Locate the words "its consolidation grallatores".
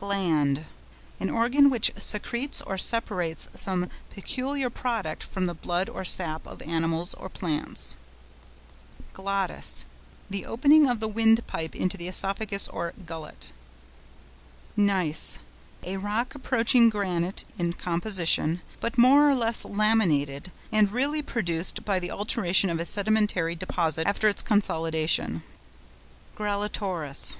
24.28-27.36